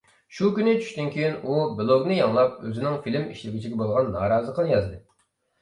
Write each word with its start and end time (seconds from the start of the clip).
شۇ 0.35 0.47
كۈنى 0.53 0.71
چۈشتىن 0.77 1.11
كېيىن، 1.15 1.35
ئۇ 1.49 1.57
بىلوگنى 1.81 2.17
يېڭىلاپ 2.19 2.57
ئۆزىنىڭ 2.71 2.97
فىلىم 3.05 3.29
ئىشلىگۈچىگە 3.35 3.81
بولغان 3.83 4.11
نارازىلىقىنى 4.17 4.75
يازدى. 4.77 4.99